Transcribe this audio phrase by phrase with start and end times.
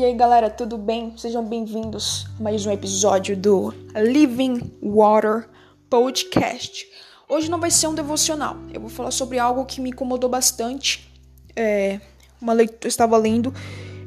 [0.00, 1.12] E aí galera, tudo bem?
[1.18, 5.46] Sejam bem-vindos a mais um episódio do Living Water
[5.90, 6.88] Podcast.
[7.28, 11.12] Hoje não vai ser um devocional, eu vou falar sobre algo que me incomodou bastante.
[11.54, 12.00] É,
[12.40, 13.52] uma leitura, eu estava lendo,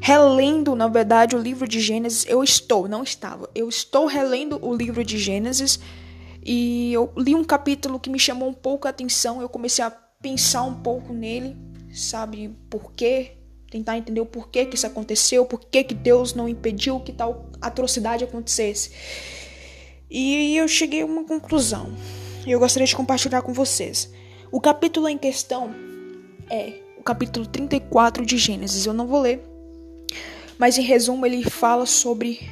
[0.02, 2.26] relendo, na verdade, o livro de Gênesis.
[2.28, 5.80] Eu estou, não estava, eu estou relendo o livro de Gênesis
[6.44, 9.44] e eu li um capítulo que me chamou um pouco a atenção.
[9.44, 11.56] Eu comecei a pensar um pouco nele,
[11.92, 13.43] sabe por quê?
[13.74, 18.24] Tentar entender o porquê que isso aconteceu, por que Deus não impediu que tal atrocidade
[18.24, 18.92] acontecesse.
[20.12, 21.92] E eu cheguei a uma conclusão.
[22.46, 24.14] E eu gostaria de compartilhar com vocês.
[24.52, 25.74] O capítulo em questão
[26.52, 28.86] é o capítulo 34 de Gênesis.
[28.86, 29.42] Eu não vou ler,
[30.60, 32.48] mas em resumo ele fala sobre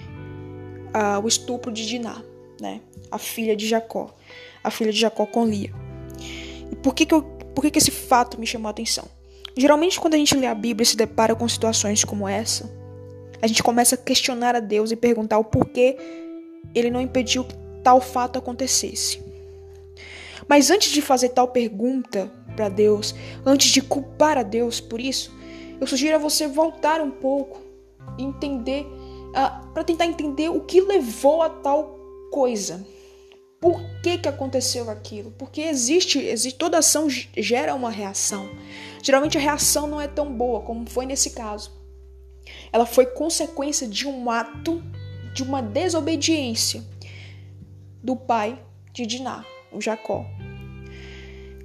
[0.87, 2.19] uh, o estupro de Diná,
[2.59, 2.81] né?
[3.11, 4.15] A filha de Jacó,
[4.63, 5.71] a filha de Jacó com Lia.
[6.71, 9.20] E por que que, eu, por que que esse fato me chamou a atenção?
[9.55, 12.69] Geralmente, quando a gente lê a Bíblia e se depara com situações como essa,
[13.41, 15.97] a gente começa a questionar a Deus e perguntar o porquê
[16.73, 19.21] ele não impediu que tal fato acontecesse.
[20.47, 25.31] Mas antes de fazer tal pergunta para Deus, antes de culpar a Deus por isso,
[25.79, 27.61] eu sugiro a você voltar um pouco
[28.17, 31.97] e entender, uh, para tentar entender o que levou a tal
[32.31, 32.85] coisa.
[33.59, 35.31] Por que, que aconteceu aquilo?
[35.37, 38.49] Porque existe, existe, toda ação gera uma reação.
[39.01, 41.71] Geralmente a reação não é tão boa como foi nesse caso.
[42.71, 44.83] Ela foi consequência de um ato,
[45.33, 46.83] de uma desobediência
[48.03, 48.61] do pai
[48.93, 50.25] de Diná, o Jacó.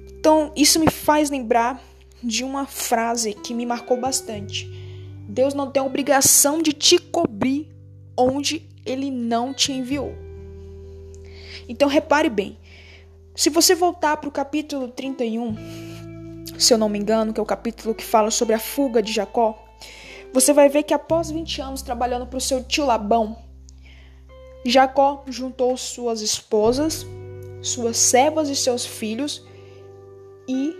[0.09, 1.81] Então, isso me faz lembrar
[2.23, 4.67] de uma frase que me marcou bastante.
[5.27, 7.69] Deus não tem obrigação de te cobrir
[8.17, 10.15] onde ele não te enviou.
[11.69, 12.57] Então repare bem.
[13.35, 15.55] Se você voltar para o capítulo 31,
[16.57, 19.11] se eu não me engano, que é o capítulo que fala sobre a fuga de
[19.11, 19.57] Jacó,
[20.33, 23.37] você vai ver que após 20 anos trabalhando para o seu tio Labão,
[24.65, 27.05] Jacó juntou suas esposas,
[27.61, 29.45] suas servas e seus filhos
[30.47, 30.75] e,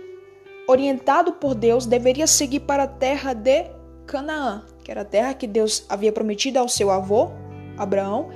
[0.68, 3.64] orientado por Deus, deveria seguir para a terra de
[4.06, 7.30] Canaã, que era a terra que Deus havia prometido ao seu avô,
[7.76, 8.30] Abraão,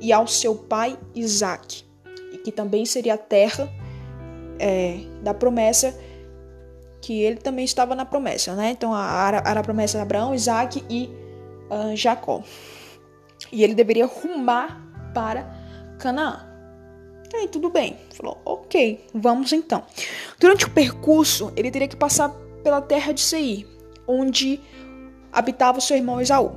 [0.00, 1.86] e ao seu pai Isaque
[2.46, 3.68] que também seria a terra
[4.56, 5.98] é, da promessa,
[7.06, 8.72] que ele também estava na promessa, né?
[8.72, 11.08] Então era a promessa de Abraão, Isaac e
[11.70, 12.42] uh, Jacó.
[13.52, 14.82] E ele deveria rumar
[15.14, 15.48] para
[16.00, 16.44] Canaã.
[17.32, 17.96] E aí, tudo bem.
[18.12, 19.84] Falou, ok, vamos então.
[20.40, 22.30] Durante o percurso, ele teria que passar
[22.64, 23.68] pela terra de Seir,
[24.04, 24.60] onde
[25.32, 26.56] habitava seu irmão Esaú.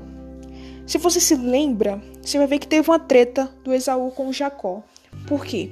[0.87, 4.81] Se você se lembra, você vai ver que teve uma treta do Esaú com Jacó.
[5.27, 5.69] Por quê?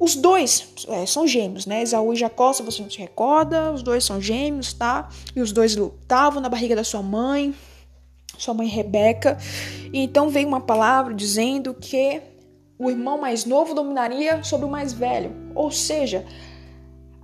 [0.00, 1.82] Os dois é, são gêmeos, né?
[1.82, 5.08] Esaú e Jacó, se você não se recorda, os dois são gêmeos, tá?
[5.34, 7.52] E os dois lutavam na barriga da sua mãe,
[8.38, 9.36] sua mãe Rebeca.
[9.92, 12.22] E então veio uma palavra dizendo que
[12.78, 15.32] o irmão mais novo dominaria sobre o mais velho.
[15.52, 16.24] Ou seja,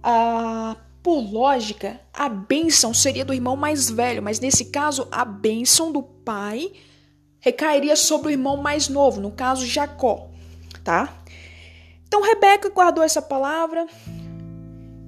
[0.02, 5.92] a, por lógica, a bênção seria do irmão mais velho, mas nesse caso, a bênção
[5.92, 6.72] do pai
[7.38, 10.34] recairia sobre o irmão mais novo, no caso Jacó
[10.84, 11.08] tá?
[12.06, 13.86] Então Rebeca guardou essa palavra.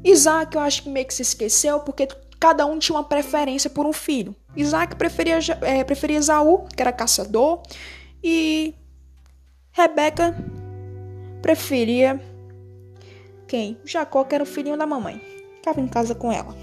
[0.05, 2.07] Isaac, eu acho que meio que se esqueceu, porque
[2.39, 4.35] cada um tinha uma preferência por um filho.
[4.55, 7.63] Isaac preferia, é, preferia Esaú, que era caçador,
[8.23, 8.75] e
[9.73, 10.35] Rebeca
[11.43, 12.21] preferia
[13.47, 13.79] quem?
[13.85, 15.21] Jacó, que era o filhinho da mamãe.
[15.57, 16.55] Ficava em casa com ela.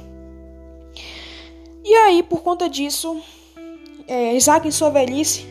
[1.84, 3.22] E aí, por conta disso,
[4.08, 5.46] é, Isaac, em sua velhice,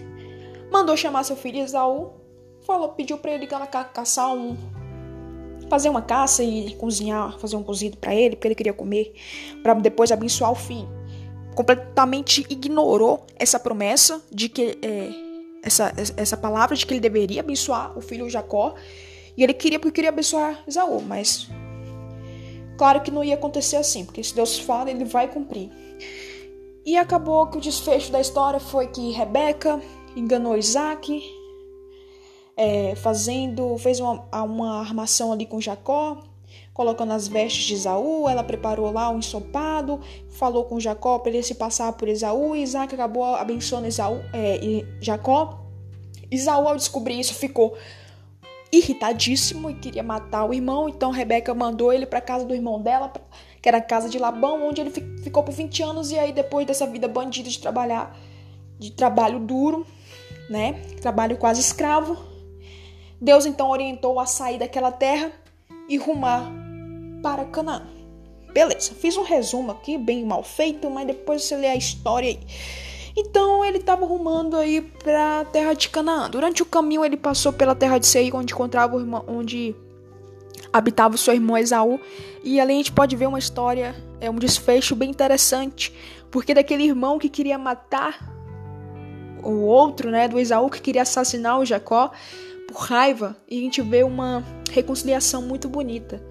[0.70, 2.22] mandou chamar seu filho Esaú
[2.64, 3.46] falou, pediu para ele
[3.92, 4.56] caçar um
[5.72, 9.14] fazer uma caça e cozinhar, fazer um cozido para ele, porque ele queria comer,
[9.62, 10.86] para depois abençoar o filho.
[11.54, 15.08] Completamente ignorou essa promessa de que é,
[15.62, 18.74] essa, essa palavra de que ele deveria abençoar o filho Jacó.
[19.34, 21.48] E ele queria porque queria abençoar Esaú, mas
[22.76, 25.70] claro que não ia acontecer assim, porque se Deus fala, ele vai cumprir.
[26.84, 29.80] E acabou que o desfecho da história foi que Rebeca
[30.14, 31.18] enganou Isaac,
[32.56, 36.18] é, fazendo, fez uma, uma armação ali com Jacó,
[36.72, 40.00] colocando as vestes de Esaú, ela preparou lá um ensopado,
[40.30, 44.84] falou com Jacó para ele se passar por Esaú, e Isaac acabou abençoando Esaú, é,
[45.00, 45.60] Jacó.
[46.30, 47.76] Esaú, ao descobrir isso, ficou
[48.72, 53.12] irritadíssimo e queria matar o irmão, então Rebeca mandou ele para casa do irmão dela,
[53.60, 54.90] que era a casa de Labão, onde ele
[55.22, 58.16] ficou por 20 anos, e aí depois dessa vida bandida de trabalhar,
[58.78, 59.86] de trabalho duro,
[60.48, 60.72] né,
[61.02, 62.31] trabalho quase escravo,
[63.22, 65.30] Deus então orientou a sair daquela terra
[65.88, 66.52] e rumar
[67.22, 67.86] para Canaã.
[68.52, 72.40] Beleza, fiz um resumo aqui, bem mal feito, mas depois você lê a história aí.
[73.16, 76.28] Então ele estava rumando aí para a terra de Canaã.
[76.28, 79.72] Durante o caminho ele passou pela terra de Seir, onde encontrava o irmão, onde
[80.72, 82.00] habitava o seu irmão Esaú.
[82.42, 85.94] E ali a gente pode ver uma história, é um desfecho bem interessante,
[86.28, 88.18] porque daquele irmão que queria matar
[89.44, 92.10] o outro, né, do Esaú que queria assassinar o Jacó
[92.68, 96.22] por raiva, e a gente vê uma reconciliação muito bonita.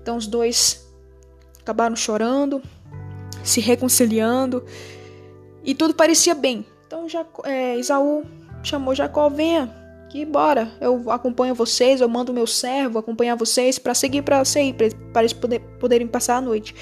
[0.00, 0.88] Então os dois
[1.60, 2.62] acabaram chorando,
[3.44, 4.64] se reconciliando
[5.64, 6.64] e tudo parecia bem.
[6.86, 7.06] Então
[7.44, 8.24] é, Esaú
[8.62, 9.72] chamou Jacó, venha,
[10.10, 14.74] que bora, eu acompanho vocês, eu mando meu servo acompanhar vocês para seguir para sair,
[14.74, 16.74] para eles poder, poderem passar a noite.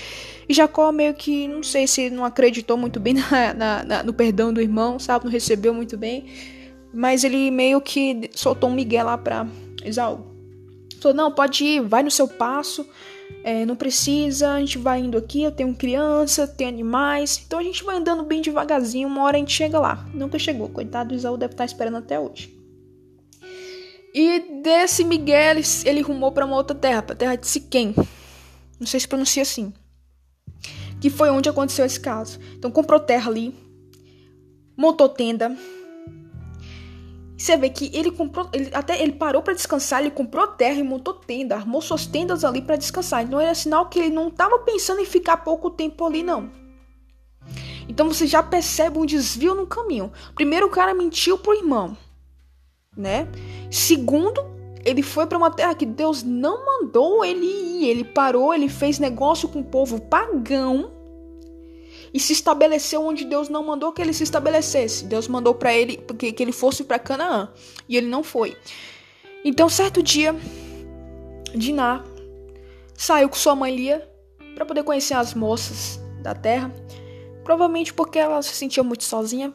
[0.49, 4.14] E Jacó meio que, não sei se não acreditou muito bem na, na, na, no
[4.14, 6.25] perdão do irmão, sabe, não recebeu muito bem,
[6.93, 9.46] mas ele meio que soltou um migué lá para
[9.85, 10.26] Esaú.
[11.00, 12.85] Falou, não, pode ir, vai no seu passo,
[13.44, 17.62] é, não precisa, a gente vai indo aqui, eu tenho criança, tenho animais, então a
[17.62, 20.06] gente vai andando bem devagarzinho, uma hora a gente chega lá.
[20.12, 22.58] Nunca chegou, coitado do Isaú deve estar esperando até hoje.
[24.12, 27.94] E desse Miguel ele rumou para uma outra terra, para a terra de Siquém.
[28.81, 29.73] Não sei se pronuncia assim.
[31.00, 32.41] Que foi onde aconteceu esse caso.
[32.56, 33.55] Então comprou terra ali,
[34.76, 35.56] montou tenda,
[37.38, 40.82] você vê que ele comprou, ele, até ele parou para descansar, ele comprou terra e
[40.82, 43.23] montou tenda, armou suas tendas ali para descansar.
[43.23, 46.50] Então era sinal que ele não estava pensando em ficar pouco tempo ali não.
[47.88, 50.12] Então você já percebe um desvio no caminho.
[50.35, 51.96] Primeiro o cara mentiu pro irmão,
[52.96, 53.29] né?
[53.70, 54.44] Segundo,
[54.84, 57.88] ele foi para uma terra que Deus não mandou ele ir.
[57.88, 60.98] Ele parou, ele fez negócio com o povo pagão
[62.12, 65.05] e se estabeleceu onde Deus não mandou que ele se estabelecesse.
[65.05, 67.49] Deus mandou para ele que, que ele fosse para Canaã
[67.88, 68.56] e ele não foi.
[69.44, 70.34] Então, certo dia,
[71.55, 72.05] Diná
[72.94, 74.08] saiu com sua mãe Lia
[74.55, 76.72] para poder conhecer as moças da terra,
[77.44, 79.55] provavelmente porque ela se sentia muito sozinha.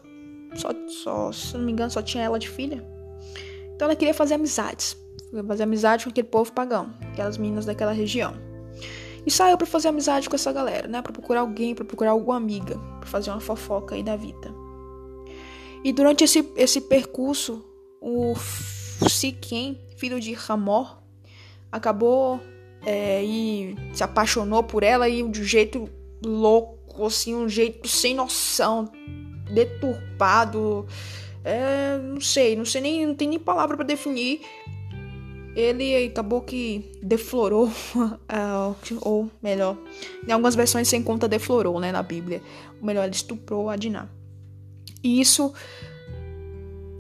[0.56, 2.86] Só, só, se não me engano, só tinha ela de filha.
[3.76, 4.96] Então ela queria fazer amizades.
[5.48, 8.53] Fazer amizade com aquele povo pagão, aquelas meninas daquela região.
[9.26, 11.02] E saiu para fazer amizade com essa galera, né?
[11.02, 14.54] Para procurar alguém, para procurar alguma amiga, para fazer uma fofoca aí da vida.
[15.84, 17.64] E durante esse, esse percurso,
[18.02, 18.34] o
[19.10, 20.98] Siquem, filho de Ramor,
[21.72, 22.40] acabou
[22.86, 25.90] é, e se apaixonou por ela e de um jeito
[26.26, 28.90] louco, assim, um jeito sem noção,
[29.52, 30.86] deturpado.
[31.44, 34.42] É, não sei, não sei nem, não tem nem palavra para definir
[35.56, 37.72] ele acabou que deflorou,
[39.02, 39.78] ou melhor,
[40.28, 42.42] em algumas versões sem conta deflorou, né, na Bíblia.
[42.80, 44.08] Ou melhor, ele estuprou a Diná.
[45.04, 45.54] E isso,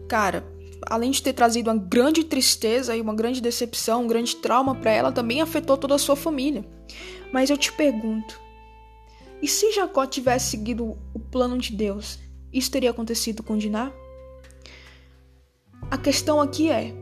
[0.07, 0.45] cara,
[0.85, 4.91] além de ter trazido uma grande tristeza e uma grande decepção, um grande trauma para
[4.91, 6.65] ela, também afetou toda a sua família.
[7.31, 8.39] Mas eu te pergunto,
[9.41, 12.19] e se Jacó tivesse seguido o plano de Deus,
[12.51, 13.91] isso teria acontecido com Diná?
[15.89, 16.93] A questão aqui é,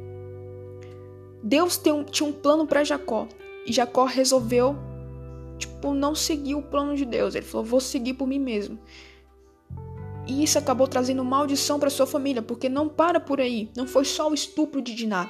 [1.44, 3.28] Deus um, tinha um plano para Jacó
[3.66, 4.76] e Jacó resolveu
[5.58, 7.36] tipo não seguir o plano de Deus.
[7.36, 8.80] Ele falou: "Vou seguir por mim mesmo".
[10.28, 13.70] E isso acabou trazendo maldição para sua família, porque não para por aí.
[13.76, 15.28] Não foi só o estupro de Diná.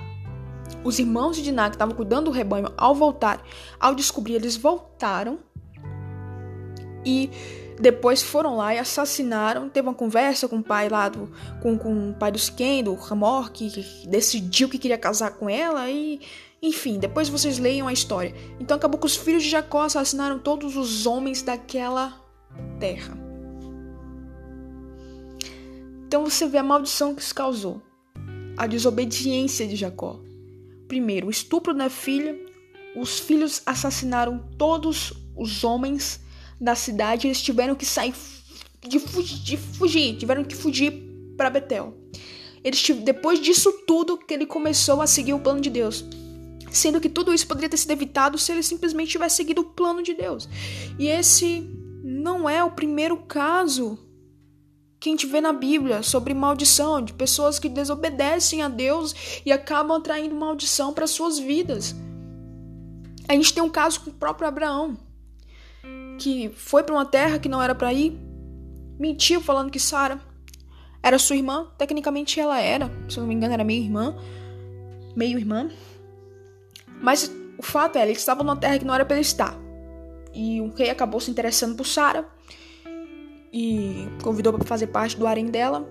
[0.83, 3.43] Os irmãos de Diná que estavam cuidando do rebanho, ao voltar,
[3.79, 5.39] ao descobrir, eles voltaram
[7.05, 7.29] e
[7.81, 9.67] depois foram lá e assassinaram.
[9.67, 11.31] Teve uma conversa com o pai lá do.
[11.61, 15.49] com, com o pai do Siquem, do Ramor, que, que decidiu que queria casar com
[15.49, 16.21] ela e.
[16.61, 18.35] Enfim, depois vocês leiam a história.
[18.59, 22.21] Então acabou que os filhos de Jacó assassinaram todos os homens daquela
[22.79, 23.17] terra.
[26.05, 27.81] Então você vê a maldição que isso causou.
[28.55, 30.19] A desobediência de Jacó.
[30.87, 32.37] Primeiro, o estupro da filha.
[32.95, 36.19] Os filhos assassinaram todos os homens
[36.61, 38.13] da cidade, eles tiveram que sair
[38.87, 40.91] de, fugir, de fugir tiveram que fugir
[41.35, 41.97] para Betel.
[42.63, 46.05] Eles, depois disso tudo, que ele começou a seguir o plano de Deus.
[46.71, 50.03] Sendo que tudo isso poderia ter sido evitado se ele simplesmente tivesse seguido o plano
[50.03, 50.47] de Deus.
[50.99, 51.67] E esse
[52.03, 53.97] não é o primeiro caso
[54.99, 59.51] que a gente vê na Bíblia sobre maldição, de pessoas que desobedecem a Deus e
[59.51, 61.95] acabam atraindo maldição para suas vidas.
[63.27, 64.97] A gente tem um caso com o próprio Abraão
[66.21, 68.15] que foi para uma terra que não era para ir,
[68.99, 70.21] mentiu falando que Sara
[71.01, 71.71] era sua irmã.
[71.79, 74.15] Tecnicamente ela era, se não me engano, era meio irmã,
[75.15, 75.71] meio irmã.
[77.01, 79.57] Mas o fato é, ele estava numa terra que não era para ele estar.
[80.31, 82.23] E o rei acabou se interessando por Sara
[83.51, 85.89] e convidou para fazer parte do harém dela,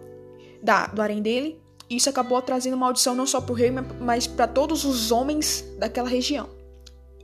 [0.63, 1.61] da, do harém dele.
[1.89, 5.65] E isso acabou trazendo maldição não só para o rei, mas para todos os homens
[5.77, 6.49] daquela região.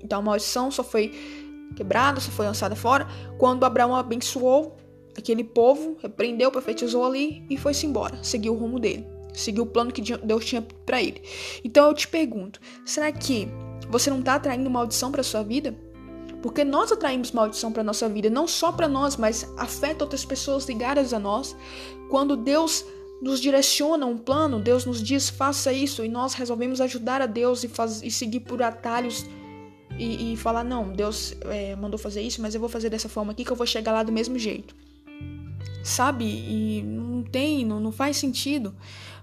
[0.02, 3.06] Então a maldição só foi quebrada, só foi lançada fora,
[3.38, 4.76] quando Abraão abençoou
[5.16, 9.92] aquele povo, repreendeu, profetizou ali e foi-se embora, seguiu o rumo dele, seguiu o plano
[9.92, 11.22] que Deus tinha para ele.
[11.64, 13.48] Então eu te pergunto, será que
[13.88, 15.74] você não está atraindo maldição para sua vida?
[16.42, 20.66] Porque nós atraímos maldição para nossa vida, não só para nós, mas afeta outras pessoas
[20.66, 21.56] ligadas a nós.
[22.08, 22.84] Quando Deus
[23.20, 27.64] nos direciona um plano, Deus nos diz faça isso e nós resolvemos ajudar a Deus
[27.64, 29.24] e, faz, e seguir por atalhos
[29.98, 33.32] e, e falar não, Deus é, mandou fazer isso, mas eu vou fazer dessa forma
[33.32, 34.74] aqui que eu vou chegar lá do mesmo jeito.
[35.82, 36.24] Sabe?
[36.24, 38.74] E não tem, não, não faz sentido.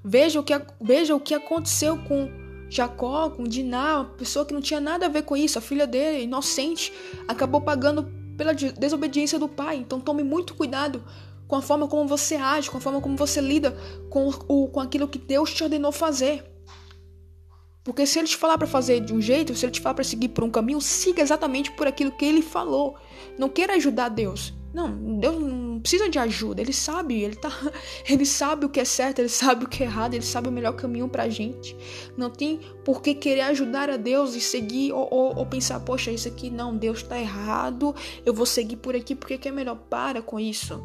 [0.03, 2.29] Veja o que, veja o que aconteceu com
[2.69, 5.85] Jacó, com Diná, uma pessoa que não tinha nada a ver com isso, a filha
[5.85, 6.91] dele, inocente,
[7.27, 8.03] acabou pagando
[8.35, 9.77] pela desobediência do pai.
[9.77, 11.03] Então tome muito cuidado
[11.47, 13.77] com a forma como você age, com a forma como você lida
[14.09, 16.52] com, o, com aquilo que Deus te ordenou fazer.
[17.83, 20.03] Porque se ele te falar para fazer de um jeito, se ele te falar para
[20.03, 22.95] seguir por um caminho, siga exatamente por aquilo que ele falou.
[23.37, 24.53] Não queira ajudar Deus.
[24.73, 26.61] Não, Deus não precisa de ajuda.
[26.61, 27.51] Ele sabe, ele tá,
[28.09, 30.51] ele sabe o que é certo, ele sabe o que é errado, ele sabe o
[30.51, 31.75] melhor caminho pra gente.
[32.17, 36.09] Não tem por que querer ajudar a Deus e seguir ou, ou, ou pensar, poxa,
[36.09, 37.93] isso aqui não, Deus tá errado,
[38.25, 39.77] eu vou seguir por aqui porque que é melhor.
[39.89, 40.83] Para com isso.